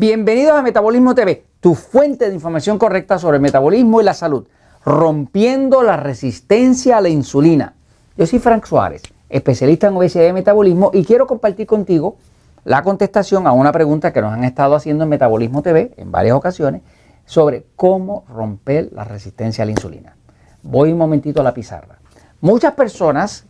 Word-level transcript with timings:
Bienvenidos 0.00 0.56
a 0.56 0.62
Metabolismo 0.62 1.14
TV, 1.14 1.44
tu 1.60 1.74
fuente 1.74 2.26
de 2.26 2.34
información 2.34 2.78
correcta 2.78 3.18
sobre 3.18 3.36
el 3.36 3.42
metabolismo 3.42 4.00
y 4.00 4.04
la 4.04 4.14
salud, 4.14 4.46
rompiendo 4.82 5.82
la 5.82 5.98
resistencia 5.98 6.96
a 6.96 7.00
la 7.02 7.10
insulina. 7.10 7.74
Yo 8.16 8.26
soy 8.26 8.38
Frank 8.38 8.64
Suárez, 8.64 9.02
especialista 9.28 9.88
en 9.88 9.96
obesidad 9.98 10.26
y 10.26 10.32
metabolismo, 10.32 10.90
y 10.94 11.04
quiero 11.04 11.26
compartir 11.26 11.66
contigo 11.66 12.16
la 12.64 12.82
contestación 12.82 13.46
a 13.46 13.52
una 13.52 13.72
pregunta 13.72 14.10
que 14.10 14.22
nos 14.22 14.32
han 14.32 14.44
estado 14.44 14.74
haciendo 14.74 15.04
en 15.04 15.10
Metabolismo 15.10 15.60
TV 15.60 15.92
en 15.98 16.10
varias 16.10 16.34
ocasiones 16.34 16.80
sobre 17.26 17.66
cómo 17.76 18.24
romper 18.26 18.88
la 18.94 19.04
resistencia 19.04 19.64
a 19.64 19.66
la 19.66 19.72
insulina. 19.72 20.16
Voy 20.62 20.92
un 20.92 20.98
momentito 20.98 21.42
a 21.42 21.44
la 21.44 21.52
pizarra. 21.52 21.98
Muchas 22.40 22.72
personas, 22.72 23.44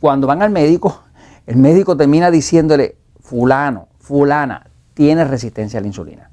cuando 0.00 0.26
van 0.26 0.42
al 0.42 0.50
médico, 0.50 1.04
el 1.46 1.58
médico 1.58 1.96
termina 1.96 2.28
diciéndole, 2.32 2.96
fulano, 3.20 3.86
fulana, 4.00 4.66
tiene 5.00 5.24
resistencia 5.24 5.78
a 5.78 5.80
la 5.80 5.86
insulina. 5.86 6.28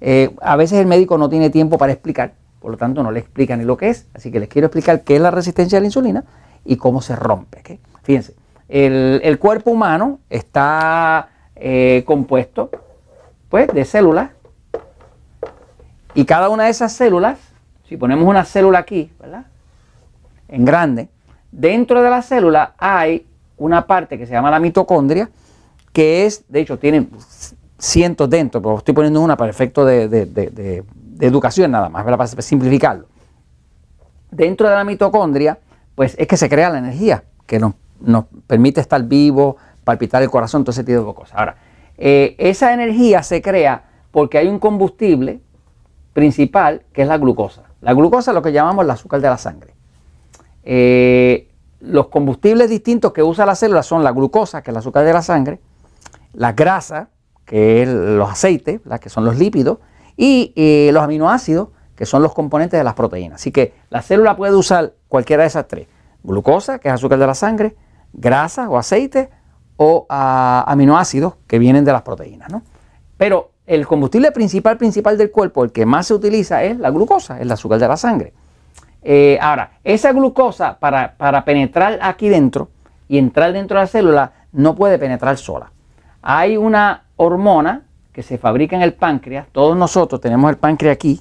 Eh, 0.00 0.34
a 0.40 0.56
veces 0.56 0.78
el 0.78 0.86
médico 0.86 1.18
no 1.18 1.28
tiene 1.28 1.50
tiempo 1.50 1.76
para 1.76 1.92
explicar, 1.92 2.32
por 2.60 2.70
lo 2.70 2.78
tanto 2.78 3.02
no 3.02 3.10
le 3.12 3.20
explica 3.20 3.58
ni 3.58 3.64
lo 3.66 3.76
que 3.76 3.90
es, 3.90 4.06
así 4.14 4.32
que 4.32 4.40
les 4.40 4.48
quiero 4.48 4.68
explicar 4.68 5.02
qué 5.02 5.16
es 5.16 5.20
la 5.20 5.30
resistencia 5.30 5.76
a 5.76 5.82
la 5.82 5.88
insulina 5.88 6.24
y 6.64 6.78
cómo 6.78 7.02
se 7.02 7.14
rompe. 7.14 7.78
Fíjense, 8.04 8.34
el, 8.70 9.38
cuerpo 9.38 9.70
humano 9.70 10.20
está 10.30 11.28
eh, 11.56 12.04
compuesto 12.06 12.70
pues, 13.50 13.68
de 13.68 13.84
células 13.84 14.30
y 16.14 16.24
cada 16.24 16.48
una 16.48 16.64
de 16.64 16.70
esas 16.70 16.94
células, 16.94 17.38
si 17.86 17.98
ponemos 17.98 18.26
una 18.26 18.46
célula 18.46 18.78
aquí, 18.78 19.12
¿verdad? 19.20 19.44
En 20.48 20.64
grande, 20.64 21.10
dentro 21.52 22.02
de 22.02 22.08
la 22.08 22.22
célula 22.22 22.72
hay 22.78 23.26
una 23.58 23.86
parte 23.86 24.16
que 24.16 24.24
se 24.24 24.32
llama 24.32 24.50
la 24.50 24.58
mitocondria, 24.58 25.28
que 25.92 26.24
es, 26.24 26.44
de 26.48 26.60
hecho, 26.60 26.78
tiene 26.78 27.06
cientos 27.78 28.28
dentro, 28.30 28.62
pero 28.62 28.78
estoy 28.78 28.94
poniendo 28.94 29.20
una 29.20 29.36
para 29.36 29.50
efecto 29.50 29.84
de, 29.84 30.84
educación 31.20 31.70
nada 31.70 31.88
más, 31.88 32.04
para 32.04 32.26
simplificarlo. 32.26 33.06
Dentro 34.30 34.68
de 34.68 34.74
la 34.74 34.84
mitocondria, 34.84 35.58
pues 35.94 36.14
es 36.18 36.26
que 36.26 36.36
se 36.36 36.48
crea 36.48 36.70
la 36.70 36.78
energía 36.78 37.24
que 37.46 37.58
nos, 37.58 37.74
permite 38.46 38.80
estar 38.80 39.02
vivo, 39.02 39.56
palpitar 39.84 40.22
el 40.22 40.30
corazón, 40.30 40.64
todo 40.64 40.72
ese 40.72 40.84
tipo 40.84 40.98
de 40.98 41.14
cosas. 41.14 41.38
Ahora, 41.38 41.56
eh, 41.96 42.34
esa 42.38 42.74
energía 42.74 43.22
se 43.22 43.40
crea 43.40 43.84
porque 44.10 44.38
hay 44.38 44.48
un 44.48 44.58
combustible 44.58 45.40
principal 46.12 46.82
que 46.92 47.02
es 47.02 47.08
la 47.08 47.18
glucosa. 47.18 47.62
La 47.80 47.92
glucosa 47.94 48.30
es 48.30 48.34
lo 48.34 48.42
que 48.42 48.52
llamamos 48.52 48.84
el 48.84 48.90
azúcar 48.90 49.20
de 49.20 49.28
la 49.28 49.38
sangre. 49.38 49.74
Eh, 50.64 51.48
los 51.80 52.08
combustibles 52.08 52.68
distintos 52.68 53.12
que 53.12 53.22
usa 53.22 53.46
la 53.46 53.54
célula 53.54 53.82
son 53.82 54.02
la 54.02 54.12
glucosa, 54.12 54.62
que 54.62 54.70
es 54.70 54.74
el 54.74 54.78
azúcar 54.78 55.04
de 55.04 55.12
la 55.12 55.22
sangre, 55.22 55.60
la 56.32 56.52
grasa, 56.52 57.10
que 57.46 57.82
es 57.82 57.88
los 57.88 58.28
aceites, 58.28 58.80
que 59.00 59.08
son 59.08 59.24
los 59.24 59.38
lípidos, 59.38 59.78
y 60.16 60.52
eh, 60.56 60.90
los 60.92 61.02
aminoácidos, 61.02 61.68
que 61.94 62.04
son 62.04 62.22
los 62.22 62.34
componentes 62.34 62.78
de 62.78 62.84
las 62.84 62.94
proteínas. 62.94 63.40
Así 63.40 63.52
que 63.52 63.74
la 63.88 64.02
célula 64.02 64.36
puede 64.36 64.54
usar 64.54 64.92
cualquiera 65.08 65.44
de 65.44 65.46
esas 65.48 65.66
tres. 65.66 65.86
Glucosa, 66.22 66.78
que 66.78 66.88
es 66.88 66.94
azúcar 66.94 67.18
de 67.18 67.26
la 67.26 67.34
sangre, 67.34 67.76
grasa 68.12 68.68
o 68.68 68.76
aceite, 68.76 69.30
o 69.76 70.06
ah, 70.08 70.64
aminoácidos 70.66 71.34
que 71.46 71.58
vienen 71.58 71.84
de 71.84 71.92
las 71.92 72.02
proteínas. 72.02 72.50
Pero 73.16 73.52
el 73.66 73.86
combustible 73.86 74.32
principal, 74.32 74.76
principal 74.76 75.16
del 75.16 75.30
cuerpo, 75.30 75.64
el 75.64 75.72
que 75.72 75.86
más 75.86 76.06
se 76.06 76.14
utiliza 76.14 76.64
es 76.64 76.78
la 76.78 76.90
glucosa, 76.90 77.40
el 77.40 77.50
azúcar 77.50 77.78
de 77.78 77.88
la 77.88 77.96
sangre. 77.96 78.32
Eh, 79.02 79.38
ahora, 79.40 79.78
esa 79.84 80.12
glucosa 80.12 80.78
para, 80.78 81.16
para 81.16 81.44
penetrar 81.44 81.98
aquí 82.02 82.28
dentro 82.28 82.70
y 83.08 83.18
entrar 83.18 83.52
dentro 83.52 83.78
de 83.78 83.84
la 83.84 83.86
célula 83.86 84.32
no 84.52 84.74
puede 84.74 84.98
penetrar 84.98 85.36
sola. 85.36 85.70
Hay 86.22 86.56
una 86.56 87.05
hormona 87.16 87.82
que 88.12 88.22
se 88.22 88.38
fabrica 88.38 88.76
en 88.76 88.82
el 88.82 88.94
páncreas, 88.94 89.46
todos 89.52 89.76
nosotros 89.76 90.20
tenemos 90.20 90.50
el 90.50 90.56
páncreas 90.56 90.94
aquí, 90.94 91.20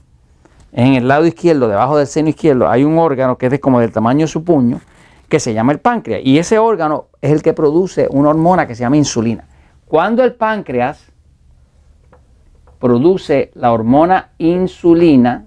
en 0.75 0.94
el 0.94 1.07
lado 1.07 1.25
izquierdo, 1.25 1.69
debajo 1.69 1.97
del 1.97 2.06
seno 2.06 2.28
izquierdo, 2.28 2.69
hay 2.69 2.83
un 2.83 2.97
órgano 3.00 3.38
que 3.38 3.47
es 3.47 3.59
como 3.61 3.79
del 3.79 3.94
tamaño 3.94 4.25
de 4.25 4.28
su 4.28 4.44
puño, 4.44 4.81
que 5.29 5.39
se 5.39 5.53
llama 5.53 5.72
el 5.72 5.79
páncreas. 5.79 6.22
Y 6.25 6.38
ese 6.38 6.59
órgano 6.59 7.05
es 7.22 7.31
el 7.31 7.41
que 7.41 7.53
produce 7.53 8.09
una 8.11 8.29
hormona 8.29 8.67
que 8.67 8.75
se 8.75 8.81
llama 8.81 8.97
insulina. 8.97 9.45
Cuando 9.88 10.22
el 10.22 10.34
páncreas 10.34 11.13
produce 12.78 13.51
la 13.55 13.72
hormona 13.72 14.31
insulina, 14.38 15.45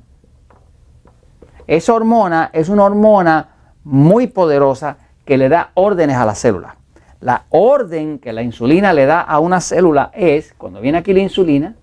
esa 1.66 1.92
hormona 1.92 2.48
es 2.54 2.70
una 2.70 2.84
hormona 2.84 3.48
muy 3.84 4.28
poderosa 4.28 4.96
que 5.26 5.36
le 5.36 5.50
da 5.50 5.72
órdenes 5.74 6.16
a 6.16 6.24
las 6.24 6.38
células. 6.38 6.77
La 7.20 7.46
orden 7.50 8.18
que 8.18 8.32
la 8.32 8.42
insulina 8.42 8.92
le 8.92 9.06
da 9.06 9.20
a 9.20 9.40
una 9.40 9.60
célula 9.60 10.10
es, 10.14 10.54
cuando 10.56 10.80
viene 10.80 10.98
aquí 10.98 11.12
la 11.12 11.20
insulina, 11.20 11.74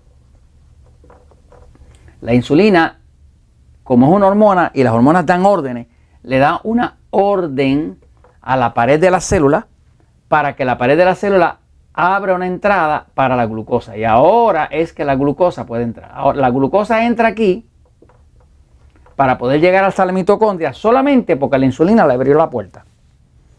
la 2.22 2.32
insulina, 2.32 3.00
como 3.84 4.06
es 4.06 4.12
una 4.12 4.26
hormona 4.26 4.70
y 4.74 4.82
las 4.82 4.94
hormonas 4.94 5.26
dan 5.26 5.44
órdenes, 5.44 5.88
le 6.22 6.38
da 6.38 6.60
una 6.64 6.96
orden 7.10 7.98
a 8.40 8.56
la 8.56 8.72
pared 8.72 8.98
de 8.98 9.10
la 9.10 9.20
célula 9.20 9.66
para 10.28 10.56
que 10.56 10.64
la 10.64 10.78
pared 10.78 10.96
de 10.96 11.04
la 11.04 11.14
célula 11.14 11.58
abra 11.92 12.34
una 12.34 12.46
entrada 12.46 13.06
para 13.14 13.36
la 13.36 13.46
glucosa. 13.46 13.96
Y 13.96 14.04
ahora 14.04 14.64
es 14.64 14.92
que 14.92 15.04
la 15.04 15.16
glucosa 15.16 15.66
puede 15.66 15.82
entrar. 15.82 16.10
Ahora, 16.14 16.38
la 16.38 16.50
glucosa 16.50 17.04
entra 17.04 17.28
aquí 17.28 17.66
para 19.14 19.36
poder 19.36 19.60
llegar 19.60 19.84
hasta 19.84 20.04
la 20.04 20.12
mitocondria 20.12 20.72
solamente 20.72 21.36
porque 21.36 21.58
la 21.58 21.66
insulina 21.66 22.06
le 22.06 22.14
abrió 22.14 22.36
la 22.36 22.50
puerta. 22.50 22.85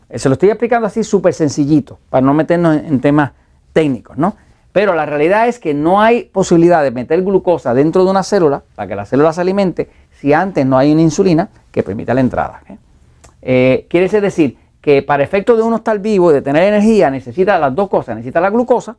Eh, 0.09 0.19
se 0.19 0.29
lo 0.29 0.33
estoy 0.33 0.49
explicando 0.49 0.87
así 0.87 1.03
súper 1.03 1.33
sencillito, 1.33 1.99
para 2.09 2.25
no 2.25 2.33
meternos 2.33 2.77
en, 2.77 2.99
temas 2.99 3.31
técnicos, 3.73 4.17
¿no? 4.17 4.35
Pero 4.71 4.93
la 4.93 5.05
realidad 5.05 5.47
es 5.47 5.59
que 5.59 5.73
no 5.73 6.01
hay 6.01 6.23
posibilidad 6.25 6.83
de 6.83 6.91
meter 6.91 7.23
glucosa 7.23 7.73
dentro 7.73 8.03
de 8.03 8.11
una 8.11 8.23
célula 8.23 8.63
para 8.75 8.87
que 8.87 8.95
la 8.95 9.05
célula 9.05 9.33
se 9.33 9.41
alimente 9.41 9.89
si 10.19 10.33
antes 10.33 10.65
no 10.65 10.77
hay 10.77 10.91
una 10.91 11.01
insulina 11.01 11.49
que 11.71 11.83
permita 11.83 12.13
la 12.13 12.21
entrada. 12.21 12.61
¿eh? 12.69 12.77
Eh, 13.41 13.87
quiere 13.89 14.07
decir 14.21 14.57
que 14.81 15.01
para 15.01 15.23
efecto 15.23 15.55
de 15.55 15.63
uno 15.63 15.77
estar 15.77 15.97
vivo 15.99 16.31
y 16.31 16.35
de 16.35 16.41
tener 16.41 16.63
energía 16.63 17.09
necesita 17.09 17.57
las 17.57 17.73
dos 17.73 17.89
cosas, 17.89 18.15
necesita 18.15 18.39
la 18.39 18.49
glucosa, 18.49 18.95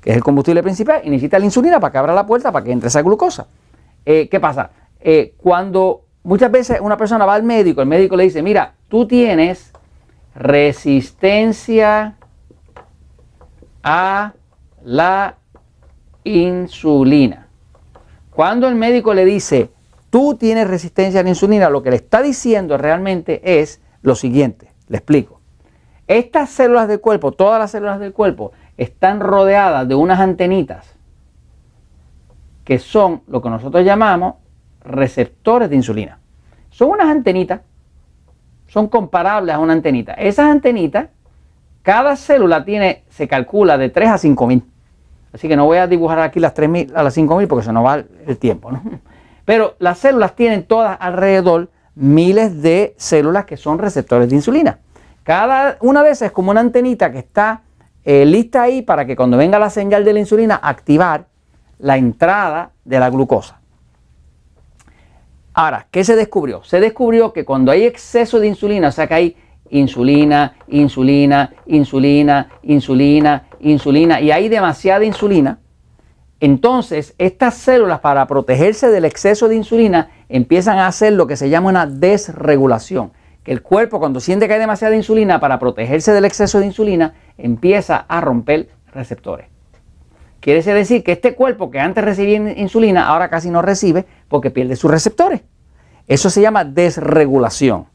que 0.00 0.10
es 0.10 0.16
el 0.16 0.22
combustible 0.22 0.62
principal, 0.62 1.00
y 1.04 1.10
necesita 1.10 1.38
la 1.38 1.44
insulina 1.44 1.80
para 1.80 1.92
que 1.92 1.98
abra 1.98 2.14
la 2.14 2.26
puerta 2.26 2.50
para 2.52 2.64
que 2.64 2.72
entre 2.72 2.88
esa 2.88 3.02
glucosa. 3.02 3.46
¿Qué 4.04 4.38
pasa? 4.40 4.70
cuando 5.36 6.02
muchas 6.22 6.50
veces 6.50 6.80
una 6.80 6.96
persona 6.96 7.26
va 7.26 7.34
al 7.34 7.42
médico, 7.42 7.82
el 7.82 7.88
médico 7.88 8.16
le 8.16 8.24
dice, 8.24 8.40
mira, 8.40 8.74
tú 8.88 9.06
tienes 9.06 9.71
resistencia 10.34 12.16
a 13.82 14.32
la 14.84 15.36
insulina. 16.24 17.48
Cuando 18.30 18.68
el 18.68 18.74
médico 18.74 19.14
le 19.14 19.24
dice, 19.24 19.70
tú 20.10 20.36
tienes 20.36 20.66
resistencia 20.68 21.20
a 21.20 21.22
la 21.22 21.28
insulina, 21.28 21.68
lo 21.68 21.82
que 21.82 21.90
le 21.90 21.96
está 21.96 22.22
diciendo 22.22 22.78
realmente 22.78 23.60
es 23.60 23.80
lo 24.02 24.14
siguiente, 24.14 24.72
le 24.88 24.98
explico. 24.98 25.40
Estas 26.06 26.50
células 26.50 26.88
del 26.88 27.00
cuerpo, 27.00 27.32
todas 27.32 27.58
las 27.58 27.70
células 27.70 28.00
del 28.00 28.12
cuerpo, 28.12 28.52
están 28.76 29.20
rodeadas 29.20 29.86
de 29.86 29.94
unas 29.94 30.20
antenitas 30.20 30.96
que 32.64 32.78
son 32.78 33.22
lo 33.26 33.42
que 33.42 33.50
nosotros 33.50 33.84
llamamos 33.84 34.36
receptores 34.84 35.68
de 35.68 35.76
insulina. 35.76 36.18
Son 36.70 36.90
unas 36.90 37.08
antenitas 37.08 37.60
son 38.72 38.88
comparables 38.88 39.54
a 39.54 39.58
una 39.58 39.74
antenita. 39.74 40.14
Esas 40.14 40.46
antenitas, 40.46 41.08
cada 41.82 42.16
célula 42.16 42.64
tiene, 42.64 43.04
se 43.10 43.28
calcula 43.28 43.76
de 43.76 43.90
3 43.90 44.08
a 44.08 44.16
5 44.16 44.46
mil. 44.46 44.64
Así 45.30 45.46
que 45.46 45.56
no 45.56 45.66
voy 45.66 45.76
a 45.76 45.86
dibujar 45.86 46.20
aquí 46.20 46.40
las 46.40 46.54
3.000 46.54 46.92
a 46.94 47.02
las 47.02 47.14
5.000 47.14 47.48
porque 47.48 47.66
se 47.66 47.72
nos 47.72 47.84
va 47.84 48.02
el 48.26 48.38
tiempo. 48.38 48.70
Pero 49.44 49.76
las 49.78 49.98
células 49.98 50.34
tienen 50.34 50.64
todas 50.64 50.96
alrededor 51.00 51.68
miles 51.94 52.62
de 52.62 52.94
células 52.96 53.44
que 53.44 53.58
son 53.58 53.78
receptores 53.78 54.30
de 54.30 54.36
insulina. 54.36 54.78
Cada 55.22 55.76
una 55.80 56.02
de 56.02 56.10
esas 56.10 56.26
es 56.26 56.32
como 56.32 56.50
una 56.50 56.60
antenita 56.60 57.12
que 57.12 57.18
está 57.18 57.60
eh, 58.04 58.24
lista 58.24 58.62
ahí 58.62 58.80
para 58.80 59.04
que 59.04 59.16
cuando 59.16 59.36
venga 59.36 59.58
la 59.58 59.68
señal 59.68 60.02
de 60.02 60.14
la 60.14 60.20
insulina 60.20 60.58
activar 60.62 61.26
la 61.78 61.98
entrada 61.98 62.70
de 62.86 62.98
la 62.98 63.10
glucosa. 63.10 63.60
Ahora, 65.54 65.86
¿qué 65.90 66.02
se 66.02 66.16
descubrió? 66.16 66.64
Se 66.64 66.80
descubrió 66.80 67.32
que 67.32 67.44
cuando 67.44 67.72
hay 67.72 67.84
exceso 67.84 68.40
de 68.40 68.46
insulina, 68.46 68.88
o 68.88 68.92
sea 68.92 69.06
que 69.06 69.14
hay 69.14 69.36
insulina, 69.68 70.54
insulina, 70.68 71.52
insulina, 71.66 72.48
insulina, 72.62 73.44
insulina, 73.60 74.20
y 74.20 74.30
hay 74.30 74.48
demasiada 74.48 75.04
insulina, 75.04 75.58
entonces 76.40 77.14
estas 77.18 77.54
células 77.54 78.00
para 78.00 78.26
protegerse 78.26 78.88
del 78.88 79.04
exceso 79.04 79.46
de 79.46 79.54
insulina 79.54 80.10
empiezan 80.28 80.78
a 80.78 80.88
hacer 80.88 81.12
lo 81.12 81.26
que 81.26 81.36
se 81.36 81.48
llama 81.48 81.68
una 81.70 81.86
desregulación. 81.86 83.12
Que 83.44 83.52
el 83.52 83.62
cuerpo 83.62 83.98
cuando 83.98 84.20
siente 84.20 84.48
que 84.48 84.54
hay 84.54 84.60
demasiada 84.60 84.96
insulina, 84.96 85.38
para 85.38 85.58
protegerse 85.58 86.12
del 86.12 86.24
exceso 86.24 86.58
de 86.60 86.66
insulina, 86.66 87.14
empieza 87.38 87.96
a 88.08 88.20
romper 88.20 88.70
receptores. 88.92 89.46
Quiere 90.40 90.60
decir 90.60 91.04
que 91.04 91.12
este 91.12 91.36
cuerpo 91.36 91.70
que 91.70 91.78
antes 91.78 92.04
recibía 92.04 92.58
insulina, 92.58 93.06
ahora 93.06 93.30
casi 93.30 93.48
no 93.48 93.62
recibe 93.62 94.06
porque 94.32 94.50
pierde 94.50 94.74
sus 94.74 94.90
receptores. 94.90 95.42
Eso 96.08 96.28
se 96.28 96.40
llama 96.40 96.64
desregulación. 96.64 97.86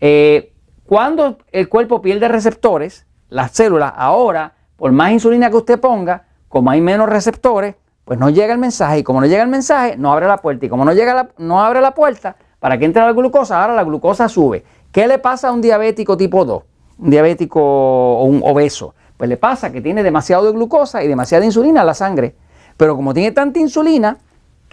Eh, 0.00 0.54
cuando 0.86 1.36
el 1.52 1.68
cuerpo 1.68 2.00
pierde 2.00 2.28
receptores, 2.28 3.06
las 3.28 3.50
células 3.50 3.92
ahora, 3.94 4.54
por 4.76 4.92
más 4.92 5.12
insulina 5.12 5.50
que 5.50 5.56
usted 5.56 5.78
ponga, 5.78 6.24
como 6.48 6.70
hay 6.70 6.80
menos 6.80 7.08
receptores, 7.08 7.74
pues 8.04 8.18
no 8.18 8.30
llega 8.30 8.52
el 8.52 8.58
mensaje 8.58 8.98
y 8.98 9.02
como 9.02 9.20
no 9.20 9.26
llega 9.26 9.42
el 9.42 9.48
mensaje, 9.48 9.96
no 9.96 10.12
abre 10.12 10.26
la 10.26 10.38
puerta 10.38 10.64
y 10.64 10.68
como 10.68 10.84
no, 10.84 10.92
llega 10.92 11.30
no 11.38 11.62
abre 11.62 11.80
la 11.80 11.92
puerta, 11.92 12.36
para 12.60 12.78
que 12.78 12.84
entre 12.84 13.02
la 13.02 13.12
glucosa, 13.12 13.60
ahora 13.60 13.74
la 13.74 13.84
glucosa 13.84 14.28
sube. 14.28 14.64
¿Qué 14.92 15.06
le 15.06 15.18
pasa 15.18 15.48
a 15.48 15.52
un 15.52 15.60
diabético 15.60 16.16
tipo 16.16 16.44
2? 16.44 16.62
Un 16.98 17.10
diabético 17.10 17.60
o 17.60 18.24
un 18.24 18.40
obeso. 18.44 18.94
Pues 19.16 19.28
le 19.28 19.36
pasa 19.36 19.72
que 19.72 19.80
tiene 19.80 20.02
demasiado 20.02 20.46
de 20.46 20.52
glucosa 20.52 21.02
y 21.02 21.08
demasiada 21.08 21.44
insulina 21.44 21.80
en 21.80 21.86
la 21.86 21.94
sangre. 21.94 22.36
Pero 22.76 22.94
como 22.96 23.14
tiene 23.14 23.32
tanta 23.32 23.58
insulina, 23.58 24.18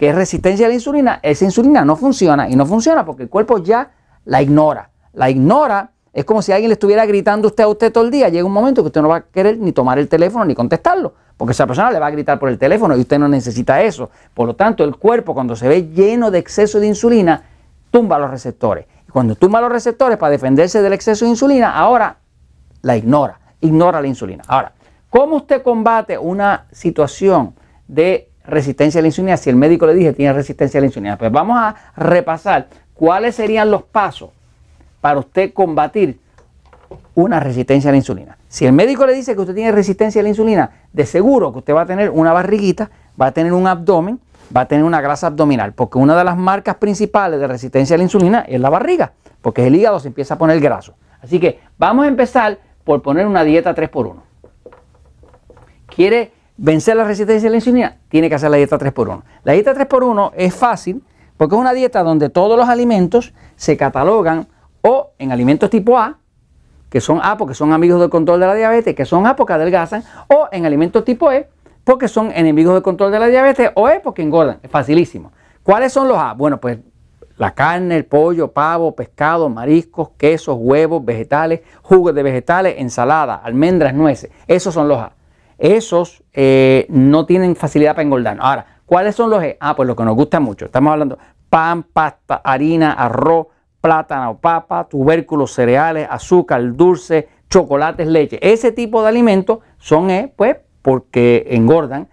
que 0.02 0.08
es 0.08 0.16
resistencia 0.16 0.66
a 0.66 0.68
la 0.68 0.74
insulina, 0.74 1.20
esa 1.22 1.44
insulina 1.44 1.84
no 1.84 1.94
funciona. 1.94 2.50
Y 2.50 2.56
no 2.56 2.66
funciona 2.66 3.06
porque 3.06 3.22
el 3.22 3.28
cuerpo 3.28 3.58
ya 3.58 3.92
la 4.24 4.42
ignora. 4.42 4.90
La 5.12 5.30
ignora 5.30 5.92
es 6.12 6.24
como 6.24 6.42
si 6.42 6.50
alguien 6.50 6.70
le 6.70 6.72
estuviera 6.72 7.06
gritando 7.06 7.46
usted 7.46 7.62
a 7.62 7.68
usted 7.68 7.92
todo 7.92 8.02
el 8.02 8.10
día. 8.10 8.28
Llega 8.28 8.44
un 8.44 8.52
momento 8.52 8.82
que 8.82 8.88
usted 8.88 9.00
no 9.00 9.06
va 9.10 9.18
a 9.18 9.20
querer 9.20 9.58
ni 9.58 9.70
tomar 9.70 10.00
el 10.00 10.08
teléfono 10.08 10.44
ni 10.44 10.56
contestarlo. 10.56 11.14
Porque 11.36 11.52
esa 11.52 11.68
persona 11.68 11.92
le 11.92 12.00
va 12.00 12.08
a 12.08 12.10
gritar 12.10 12.40
por 12.40 12.48
el 12.48 12.58
teléfono 12.58 12.96
y 12.96 13.00
usted 13.02 13.16
no 13.16 13.28
necesita 13.28 13.80
eso. 13.80 14.10
Por 14.34 14.48
lo 14.48 14.56
tanto, 14.56 14.82
el 14.82 14.96
cuerpo 14.96 15.34
cuando 15.34 15.54
se 15.54 15.68
ve 15.68 15.90
lleno 15.90 16.32
de 16.32 16.40
exceso 16.40 16.80
de 16.80 16.88
insulina, 16.88 17.44
tumba 17.92 18.18
los 18.18 18.28
receptores. 18.28 18.86
Y 19.06 19.12
cuando 19.12 19.36
tumba 19.36 19.60
los 19.60 19.70
receptores 19.70 20.18
para 20.18 20.32
defenderse 20.32 20.82
del 20.82 20.94
exceso 20.94 21.26
de 21.26 21.30
insulina, 21.30 21.76
ahora 21.78 22.16
la 22.80 22.96
ignora. 22.96 23.38
Ignora 23.60 24.00
la 24.00 24.08
insulina. 24.08 24.42
Ahora, 24.48 24.72
¿cómo 25.10 25.36
usted 25.36 25.62
combate 25.62 26.18
una 26.18 26.66
situación 26.72 27.54
de 27.86 28.31
resistencia 28.44 28.98
a 28.98 29.02
la 29.02 29.08
insulina 29.08 29.36
si 29.36 29.50
el 29.50 29.56
médico 29.56 29.86
le 29.86 29.94
dice 29.94 30.12
tiene 30.12 30.32
resistencia 30.32 30.78
a 30.78 30.82
la 30.82 30.86
insulina? 30.86 31.18
Pues 31.18 31.30
vamos 31.30 31.56
a 31.58 31.74
repasar 31.96 32.68
cuáles 32.94 33.34
serían 33.34 33.70
los 33.70 33.82
pasos 33.82 34.30
para 35.00 35.18
usted 35.18 35.52
combatir 35.52 36.18
una 37.14 37.40
resistencia 37.40 37.90
a 37.90 37.92
la 37.92 37.98
insulina. 37.98 38.38
Si 38.48 38.66
el 38.66 38.72
médico 38.72 39.06
le 39.06 39.14
dice 39.14 39.34
que 39.34 39.40
usted 39.40 39.54
tiene 39.54 39.72
resistencia 39.72 40.20
a 40.20 40.22
la 40.22 40.28
insulina, 40.28 40.70
de 40.92 41.06
seguro 41.06 41.52
que 41.52 41.58
usted 41.58 41.74
va 41.74 41.82
a 41.82 41.86
tener 41.86 42.10
una 42.10 42.32
barriguita, 42.32 42.90
va 43.20 43.26
a 43.26 43.32
tener 43.32 43.52
un 43.52 43.66
abdomen, 43.66 44.20
va 44.54 44.62
a 44.62 44.68
tener 44.68 44.84
una 44.84 45.00
grasa 45.00 45.28
abdominal, 45.28 45.72
porque 45.72 45.98
una 45.98 46.16
de 46.16 46.24
las 46.24 46.36
marcas 46.36 46.76
principales 46.76 47.40
de 47.40 47.46
resistencia 47.46 47.94
a 47.94 47.98
la 47.98 48.04
insulina 48.04 48.40
es 48.40 48.60
la 48.60 48.70
barriga, 48.70 49.12
porque 49.40 49.66
el 49.66 49.74
hígado 49.74 50.00
se 50.00 50.08
empieza 50.08 50.34
a 50.34 50.38
poner 50.38 50.60
graso. 50.60 50.94
Así 51.22 51.40
que 51.40 51.60
vamos 51.78 52.04
a 52.04 52.08
empezar 52.08 52.58
por 52.84 53.00
poner 53.02 53.26
una 53.26 53.44
dieta 53.44 53.74
3x1. 53.74 54.16
¿Quiere 55.86 56.32
vencer 56.56 56.96
la 56.96 57.04
resistencia 57.04 57.48
a 57.48 57.50
la 57.50 57.56
insulina? 57.56 57.98
Tiene 58.08 58.28
que 58.28 58.34
hacer 58.34 58.50
la 58.50 58.56
dieta 58.56 58.78
3x1. 58.78 59.22
La 59.44 59.52
dieta 59.52 59.74
3x1 59.74 60.32
es 60.36 60.54
fácil 60.54 61.02
porque 61.36 61.54
es 61.54 61.60
una 61.60 61.72
dieta 61.72 62.02
donde 62.02 62.28
todos 62.28 62.56
los 62.56 62.68
alimentos 62.68 63.34
se 63.56 63.76
catalogan 63.76 64.46
o 64.82 65.10
en 65.18 65.32
alimentos 65.32 65.70
tipo 65.70 65.98
A, 65.98 66.18
que 66.88 67.00
son 67.00 67.20
A 67.22 67.36
porque 67.36 67.54
son 67.54 67.72
amigos 67.72 68.00
del 68.00 68.10
control 68.10 68.40
de 68.40 68.46
la 68.46 68.54
diabetes, 68.54 68.94
que 68.94 69.04
son 69.04 69.26
A 69.26 69.34
porque 69.34 69.54
adelgazan, 69.54 70.04
o 70.28 70.48
en 70.52 70.66
alimentos 70.66 71.04
tipo 71.04 71.32
E 71.32 71.48
porque 71.84 72.06
son 72.06 72.30
enemigos 72.32 72.74
del 72.74 72.82
control 72.82 73.10
de 73.10 73.18
la 73.18 73.26
diabetes, 73.26 73.70
o 73.74 73.88
E 73.88 74.00
porque 74.00 74.22
engordan. 74.22 74.58
Es 74.62 74.70
facilísimo. 74.70 75.32
¿Cuáles 75.62 75.92
son 75.92 76.08
los 76.08 76.18
A? 76.18 76.34
Bueno, 76.34 76.60
pues 76.60 76.78
la 77.38 77.54
carne, 77.54 77.96
el 77.96 78.04
pollo, 78.04 78.52
pavo, 78.52 78.94
pescado, 78.94 79.48
mariscos, 79.48 80.10
quesos, 80.16 80.56
huevos, 80.60 81.04
vegetales, 81.04 81.60
jugos 81.82 82.14
de 82.14 82.22
vegetales, 82.22 82.76
ensalada, 82.78 83.34
almendras, 83.34 83.94
nueces. 83.94 84.30
Esos 84.46 84.74
son 84.74 84.86
los 84.86 84.98
A. 84.98 85.12
Esos 85.62 86.24
eh, 86.32 86.86
no 86.88 87.24
tienen 87.24 87.54
facilidad 87.54 87.92
para 87.92 88.02
engordar. 88.02 88.36
Ahora, 88.40 88.66
¿cuáles 88.84 89.14
son 89.14 89.30
los 89.30 89.40
E? 89.44 89.56
Ah, 89.60 89.76
pues 89.76 89.86
lo 89.86 89.94
que 89.94 90.02
nos 90.02 90.16
gusta 90.16 90.40
mucho. 90.40 90.64
Estamos 90.64 90.90
hablando 90.92 91.18
pan, 91.48 91.84
pasta, 91.84 92.40
harina, 92.42 92.94
arroz, 92.94 93.46
plátano, 93.80 94.38
papa, 94.38 94.88
tubérculos, 94.88 95.52
cereales, 95.52 96.08
azúcar, 96.10 96.74
dulce, 96.74 97.28
chocolates, 97.48 98.08
leche. 98.08 98.40
Ese 98.42 98.72
tipo 98.72 99.02
de 99.02 99.08
alimentos 99.08 99.60
son 99.78 100.10
E, 100.10 100.32
pues, 100.34 100.56
porque 100.82 101.46
engordan. 101.50 102.08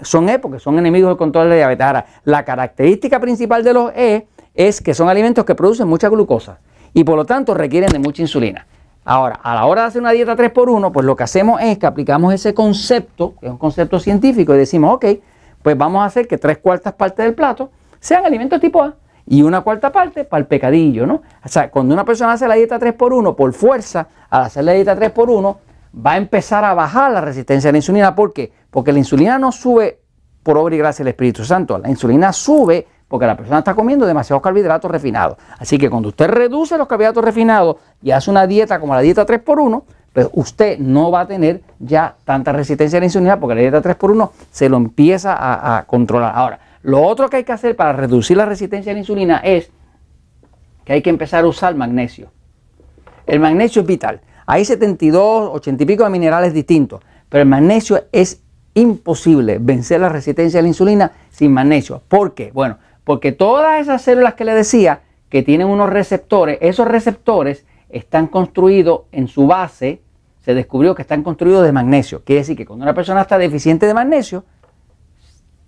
son 0.00 0.30
E 0.30 0.38
porque 0.38 0.58
son 0.58 0.78
enemigos 0.78 1.10
del 1.10 1.18
control 1.18 1.44
de 1.44 1.50
la 1.50 1.56
diabetes. 1.56 1.86
Ahora, 1.86 2.06
la 2.24 2.42
característica 2.46 3.20
principal 3.20 3.62
de 3.62 3.74
los 3.74 3.92
E 3.94 4.28
es 4.54 4.80
que 4.80 4.94
son 4.94 5.10
alimentos 5.10 5.44
que 5.44 5.54
producen 5.54 5.88
mucha 5.88 6.08
glucosa 6.08 6.58
y 6.94 7.04
por 7.04 7.16
lo 7.16 7.26
tanto 7.26 7.52
requieren 7.52 7.90
de 7.90 7.98
mucha 7.98 8.22
insulina. 8.22 8.66
Ahora, 9.04 9.38
a 9.42 9.54
la 9.54 9.66
hora 9.66 9.82
de 9.82 9.88
hacer 9.88 10.00
una 10.00 10.12
dieta 10.12 10.34
3x1, 10.34 10.90
pues 10.90 11.04
lo 11.04 11.14
que 11.14 11.24
hacemos 11.24 11.60
es 11.60 11.78
que 11.78 11.86
aplicamos 11.86 12.32
ese 12.32 12.54
concepto, 12.54 13.34
que 13.38 13.46
es 13.46 13.52
un 13.52 13.58
concepto 13.58 14.00
científico, 14.00 14.54
y 14.54 14.58
decimos, 14.58 14.94
ok, 14.94 15.06
pues 15.62 15.76
vamos 15.76 16.02
a 16.02 16.06
hacer 16.06 16.26
que 16.26 16.38
tres 16.38 16.58
cuartas 16.58 16.94
partes 16.94 17.24
del 17.24 17.34
plato 17.34 17.70
sean 18.00 18.24
alimentos 18.24 18.60
tipo 18.60 18.82
A 18.82 18.94
y 19.26 19.42
una 19.42 19.62
cuarta 19.62 19.90
parte 19.92 20.24
para 20.24 20.40
el 20.40 20.46
pecadillo, 20.46 21.06
¿no? 21.06 21.22
O 21.44 21.48
sea, 21.48 21.70
cuando 21.70 21.94
una 21.94 22.04
persona 22.04 22.32
hace 22.32 22.48
la 22.48 22.54
dieta 22.54 22.78
3x1 22.78 23.34
por 23.34 23.52
fuerza, 23.52 24.08
al 24.30 24.44
hacer 24.44 24.64
la 24.64 24.72
dieta 24.72 24.96
3x1, 24.96 25.56
va 26.06 26.12
a 26.12 26.16
empezar 26.16 26.64
a 26.64 26.74
bajar 26.74 27.12
la 27.12 27.20
resistencia 27.20 27.70
a 27.70 27.72
la 27.72 27.78
insulina. 27.78 28.14
¿Por 28.14 28.32
qué? 28.32 28.52
Porque 28.70 28.92
la 28.92 28.98
insulina 28.98 29.38
no 29.38 29.52
sube 29.52 30.00
por 30.42 30.58
obra 30.58 30.74
y 30.74 30.78
gracia 30.78 31.02
del 31.02 31.12
Espíritu 31.12 31.44
Santo. 31.44 31.78
La 31.78 31.88
insulina 31.88 32.32
sube 32.32 32.86
porque 33.08 33.26
la 33.26 33.36
persona 33.36 33.58
está 33.58 33.74
comiendo 33.74 34.06
demasiados 34.06 34.42
carbohidratos 34.42 34.90
refinados. 34.90 35.36
Así 35.58 35.78
que 35.78 35.90
cuando 35.90 36.08
usted 36.08 36.28
reduce 36.28 36.76
los 36.78 36.86
carbohidratos 36.86 37.24
refinados 37.24 37.76
y 38.02 38.10
hace 38.10 38.30
una 38.30 38.46
dieta 38.46 38.80
como 38.80 38.94
la 38.94 39.00
dieta 39.00 39.26
3x1, 39.26 39.82
pues 40.12 40.28
usted 40.32 40.78
no 40.78 41.10
va 41.10 41.20
a 41.20 41.26
tener 41.26 41.62
ya 41.80 42.16
tanta 42.24 42.52
resistencia 42.52 42.98
a 42.98 43.00
la 43.00 43.06
insulina 43.06 43.40
porque 43.40 43.56
la 43.56 43.60
dieta 43.62 43.82
3x1 43.82 44.30
se 44.50 44.68
lo 44.68 44.76
empieza 44.76 45.34
a, 45.36 45.84
controlar. 45.86 46.32
Ahora, 46.34 46.60
lo 46.82 47.02
otro 47.02 47.28
que 47.28 47.38
hay 47.38 47.44
que 47.44 47.52
hacer 47.52 47.74
para 47.74 47.92
reducir 47.92 48.36
la 48.36 48.46
resistencia 48.46 48.92
a 48.92 48.94
la 48.94 49.00
insulina 49.00 49.38
es 49.38 49.70
que 50.84 50.92
hay 50.92 51.02
que 51.02 51.10
empezar 51.10 51.44
a 51.44 51.48
usar 51.48 51.74
magnesio. 51.74 52.30
El 53.26 53.40
magnesio 53.40 53.82
es 53.82 53.88
vital. 53.88 54.20
Hay 54.46 54.64
72, 54.64 55.50
80 55.54 55.82
y 55.82 55.86
pico 55.86 56.04
de 56.04 56.10
minerales 56.10 56.52
distintos, 56.52 57.00
pero 57.28 57.42
el 57.42 57.48
magnesio 57.48 58.04
es 58.12 58.40
imposible 58.74 59.58
vencer 59.60 60.00
la 60.00 60.08
resistencia 60.08 60.60
a 60.60 60.62
la 60.62 60.68
insulina 60.68 61.10
sin 61.30 61.52
magnesio. 61.52 62.02
¿Por 62.06 62.34
qué? 62.34 62.50
Bueno, 62.52 62.78
porque 63.04 63.32
todas 63.32 63.80
esas 63.80 64.02
células 64.02 64.34
que 64.34 64.44
le 64.44 64.54
decía 64.54 65.02
que 65.28 65.42
tienen 65.42 65.68
unos 65.68 65.90
receptores, 65.90 66.58
esos 66.60 66.88
receptores 66.88 67.66
están 67.90 68.26
construidos 68.26 69.02
en 69.12 69.28
su 69.28 69.46
base, 69.46 70.00
se 70.40 70.54
descubrió 70.54 70.94
que 70.94 71.02
están 71.02 71.22
construidos 71.22 71.64
de 71.64 71.72
magnesio. 71.72 72.22
Quiere 72.24 72.40
decir 72.40 72.56
que 72.56 72.66
cuando 72.66 72.84
una 72.84 72.94
persona 72.94 73.22
está 73.22 73.38
deficiente 73.38 73.86
de 73.86 73.94
magnesio, 73.94 74.44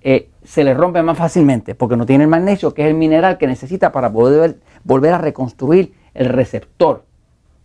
eh, 0.02 0.28
se 0.44 0.62
le 0.62 0.74
rompe 0.74 1.02
más 1.02 1.18
fácilmente 1.18 1.74
porque 1.74 1.96
no 1.96 2.06
tiene 2.06 2.24
el 2.24 2.30
magnesio, 2.30 2.72
que 2.74 2.82
es 2.82 2.88
el 2.88 2.94
mineral 2.94 3.38
que 3.38 3.46
necesita 3.46 3.90
para 3.92 4.12
poder 4.12 4.58
volver 4.84 5.14
a 5.14 5.18
reconstruir 5.18 5.94
el 6.14 6.28
receptor. 6.28 7.04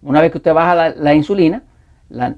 Una 0.02 0.22
vez 0.22 0.32
que 0.32 0.40
usted 0.40 0.54
baja 0.54 0.90
la, 0.90 1.14
insulina 1.14 1.64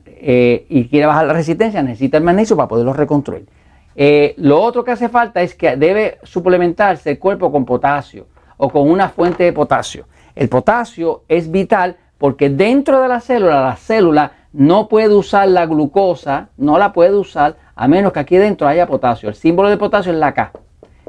eh, 0.05 0.65
y 0.67 0.89
quiere 0.89 1.05
bajar 1.05 1.25
la 1.25 1.34
resistencia, 1.34 1.81
necesita 1.81 2.17
el 2.17 2.24
magnesio 2.24 2.58
para 2.58 2.67
poderlo 2.67 2.91
reconstruir. 2.91 3.48
Eh, 3.95 4.33
lo 4.38 4.62
otro 4.62 4.83
que 4.83 4.91
hace 4.91 5.09
falta 5.09 5.41
es 5.41 5.55
que 5.55 5.75
debe 5.75 6.17
suplementarse 6.23 7.12
el 7.12 7.19
cuerpo 7.19 7.51
con 7.51 7.65
potasio 7.65 8.27
o 8.57 8.69
con 8.69 8.89
una 8.89 9.09
fuente 9.09 9.43
de 9.43 9.53
potasio. 9.53 10.05
El 10.35 10.50
potasio 10.50 11.23
es 11.27 11.51
vital 11.51 11.97
porque 12.17 12.50
dentro 12.50 13.01
de 13.01 13.07
la 13.07 13.19
célula, 13.19 13.62
la 13.62 13.75
célula 13.75 14.31
no 14.53 14.88
puede 14.88 15.13
usar 15.15 15.47
la 15.47 15.65
glucosa, 15.65 16.50
no 16.57 16.77
la 16.77 16.93
puede 16.93 17.15
usar 17.15 17.57
a 17.75 17.88
menos 17.88 18.13
que 18.13 18.19
aquí 18.19 18.38
dentro 18.38 18.67
haya 18.67 18.88
potasio. 18.88 19.29
El 19.29 19.35
símbolo 19.35 19.69
de 19.69 19.77
potasio 19.77 20.12
es 20.12 20.17
la 20.17 20.33
K. 20.33 20.51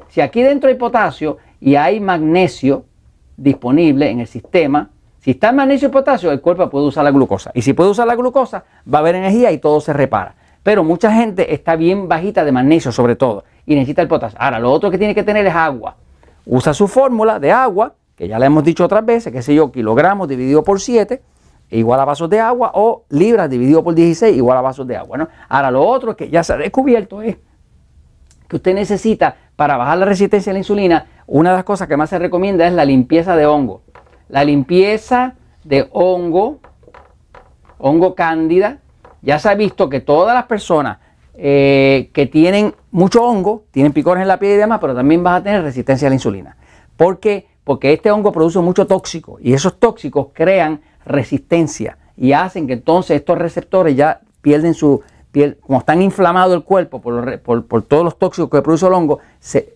Si 0.08 0.20
aquí 0.20 0.42
dentro 0.42 0.68
hay 0.68 0.76
potasio 0.76 1.38
y 1.60 1.76
hay 1.76 2.00
magnesio 2.00 2.84
disponible 3.36 4.10
en 4.10 4.20
el 4.20 4.26
sistema, 4.26 4.90
si 5.18 5.32
está 5.32 5.50
el 5.50 5.56
magnesio 5.56 5.88
y 5.88 5.90
potasio, 5.90 6.30
el 6.30 6.40
cuerpo 6.40 6.68
puede 6.68 6.86
usar 6.86 7.04
la 7.04 7.10
glucosa. 7.10 7.50
Y 7.54 7.62
si 7.62 7.72
puede 7.72 7.90
usar 7.90 8.06
la 8.06 8.14
glucosa, 8.14 8.64
va 8.92 8.98
a 8.98 9.00
haber 9.00 9.14
energía 9.14 9.52
y 9.52 9.58
todo 9.58 9.80
se 9.80 9.92
repara. 9.92 10.34
Pero 10.64 10.82
mucha 10.82 11.12
gente 11.12 11.54
está 11.54 11.76
bien 11.76 12.08
bajita 12.08 12.44
de 12.44 12.50
magnesio 12.50 12.90
sobre 12.90 13.14
todo 13.14 13.44
y 13.66 13.74
necesita 13.74 14.02
el 14.02 14.08
potasio. 14.08 14.36
Ahora, 14.40 14.58
lo 14.58 14.72
otro 14.72 14.90
que 14.90 14.98
tiene 14.98 15.14
que 15.14 15.22
tener 15.22 15.46
es 15.46 15.54
agua. 15.54 15.96
Usa 16.46 16.74
su 16.74 16.88
fórmula 16.88 17.38
de 17.38 17.52
agua, 17.52 17.94
que 18.16 18.26
ya 18.26 18.38
le 18.38 18.46
hemos 18.46 18.64
dicho 18.64 18.84
otras 18.84 19.04
veces, 19.04 19.32
que 19.32 19.42
sé 19.42 19.54
yo, 19.54 19.70
kilogramos 19.70 20.26
dividido 20.26 20.64
por 20.64 20.80
7, 20.80 21.22
igual 21.70 22.00
a 22.00 22.06
vasos 22.06 22.30
de 22.30 22.40
agua 22.40 22.70
o 22.74 23.04
libras 23.10 23.50
dividido 23.50 23.84
por 23.84 23.94
16 23.94 24.36
igual 24.36 24.56
a 24.56 24.62
vasos 24.62 24.86
de 24.86 24.96
agua. 24.96 25.18
¿no? 25.18 25.28
Ahora 25.48 25.70
lo 25.70 25.86
otro 25.86 26.16
que 26.16 26.30
ya 26.30 26.42
se 26.42 26.54
ha 26.54 26.56
descubierto 26.56 27.20
es 27.20 27.36
que 28.48 28.56
usted 28.56 28.74
necesita 28.74 29.36
para 29.56 29.76
bajar 29.76 29.98
la 29.98 30.06
resistencia 30.06 30.50
a 30.50 30.54
la 30.54 30.58
insulina, 30.58 31.06
una 31.26 31.50
de 31.50 31.56
las 31.56 31.64
cosas 31.64 31.88
que 31.88 31.96
más 31.96 32.10
se 32.10 32.18
recomienda 32.18 32.66
es 32.66 32.72
la 32.72 32.84
limpieza 32.84 33.36
de 33.36 33.46
hongo. 33.46 33.82
La 34.28 34.44
limpieza 34.44 35.34
de 35.62 35.88
hongo, 35.92 36.60
hongo 37.78 38.14
cándida, 38.14 38.78
ya 39.24 39.38
se 39.38 39.48
ha 39.48 39.54
visto 39.54 39.88
que 39.88 40.00
todas 40.00 40.34
las 40.34 40.44
personas 40.44 40.98
eh, 41.36 42.10
que 42.12 42.26
tienen 42.26 42.74
mucho 42.92 43.24
hongo, 43.24 43.64
tienen 43.72 43.92
picores 43.92 44.22
en 44.22 44.28
la 44.28 44.38
piel 44.38 44.52
y 44.52 44.56
demás, 44.56 44.78
pero 44.80 44.94
también 44.94 45.24
van 45.24 45.34
a 45.34 45.42
tener 45.42 45.62
resistencia 45.62 46.06
a 46.06 46.10
la 46.10 46.14
insulina. 46.14 46.56
¿Por 46.96 47.18
qué? 47.18 47.48
Porque 47.64 47.92
este 47.92 48.10
hongo 48.10 48.30
produce 48.30 48.60
mucho 48.60 48.86
tóxico 48.86 49.38
y 49.40 49.52
esos 49.52 49.80
tóxicos 49.80 50.28
crean 50.32 50.80
resistencia 51.04 51.98
y 52.16 52.32
hacen 52.32 52.66
que 52.66 52.74
entonces 52.74 53.16
estos 53.16 53.38
receptores 53.38 53.96
ya 53.96 54.20
pierden 54.42 54.74
su 54.74 55.02
piel, 55.32 55.58
como 55.60 55.80
están 55.80 56.02
inflamados 56.02 56.54
el 56.54 56.62
cuerpo 56.62 57.00
por, 57.00 57.82
todos 57.82 58.04
los 58.04 58.18
tóxicos 58.18 58.50
que 58.50 58.62
produce 58.62 58.86
el 58.86 58.92
hongo, 58.92 59.18
se, 59.40 59.74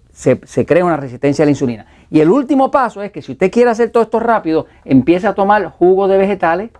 crea 0.66 0.84
una 0.84 0.96
resistencia 0.96 1.42
a 1.42 1.46
la 1.46 1.50
insulina. 1.50 1.86
Y 2.10 2.20
el 2.20 2.30
último 2.30 2.70
paso 2.70 3.02
es 3.02 3.10
que 3.10 3.22
si 3.22 3.32
usted 3.32 3.50
quiere 3.50 3.70
hacer 3.70 3.90
todo 3.90 4.04
esto 4.04 4.20
rápido, 4.20 4.66
empiece 4.84 5.26
a 5.26 5.34
tomar 5.34 5.66
jugos 5.70 6.08
de 6.08 6.18
vegetales, 6.18 6.70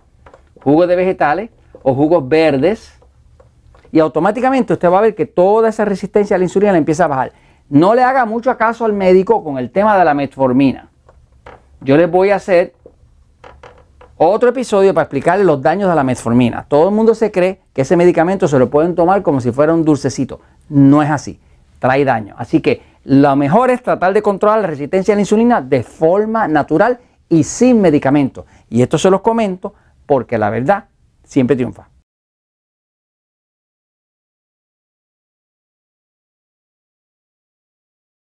jugos 0.63 0.87
de 0.87 0.95
vegetales 0.95 1.49
o 1.83 1.93
jugos 1.93 2.27
verdes 2.27 2.99
y 3.91 3.99
automáticamente 3.99 4.73
usted 4.73 4.89
va 4.89 4.99
a 4.99 5.01
ver 5.01 5.15
que 5.15 5.25
toda 5.25 5.69
esa 5.69 5.85
resistencia 5.85 6.35
a 6.35 6.39
la 6.39 6.45
insulina 6.45 6.71
le 6.71 6.77
empieza 6.77 7.05
a 7.05 7.07
bajar. 7.07 7.31
No 7.69 7.93
le 7.93 8.03
haga 8.03 8.25
mucho 8.25 8.55
caso 8.57 8.85
al 8.85 8.93
médico 8.93 9.43
con 9.43 9.57
el 9.57 9.71
tema 9.71 9.97
de 9.97 10.05
la 10.05 10.13
metformina. 10.13 10.89
Yo 11.81 11.97
les 11.97 12.09
voy 12.09 12.31
a 12.31 12.35
hacer 12.35 12.73
otro 14.17 14.49
episodio 14.49 14.93
para 14.93 15.03
explicarle 15.03 15.45
los 15.45 15.61
daños 15.61 15.89
de 15.89 15.95
la 15.95 16.03
metformina. 16.03 16.65
Todo 16.67 16.89
el 16.89 16.95
mundo 16.95 17.15
se 17.15 17.31
cree 17.31 17.61
que 17.73 17.83
ese 17.83 17.95
medicamento 17.95 18.47
se 18.47 18.59
lo 18.59 18.69
pueden 18.69 18.93
tomar 18.93 19.21
como 19.21 19.39
si 19.39 19.51
fuera 19.51 19.73
un 19.73 19.85
dulcecito. 19.85 20.41
No 20.67 21.01
es 21.01 21.09
así. 21.09 21.39
Trae 21.79 22.03
daño. 22.03 22.35
Así 22.37 22.59
que 22.59 22.81
lo 23.05 23.35
mejor 23.35 23.69
es 23.69 23.81
tratar 23.81 24.13
de 24.13 24.21
controlar 24.21 24.59
la 24.59 24.67
resistencia 24.67 25.13
a 25.13 25.15
la 25.15 25.21
insulina 25.21 25.61
de 25.61 25.83
forma 25.83 26.47
natural 26.47 26.99
y 27.29 27.43
sin 27.43 27.79
medicamento. 27.79 28.45
Y 28.69 28.81
esto 28.81 28.97
se 28.97 29.09
los 29.09 29.21
comento 29.21 29.73
porque 30.05 30.37
la 30.37 30.49
verdad 30.49 30.88
siempre 31.29 31.55
triunfa. 31.55 31.89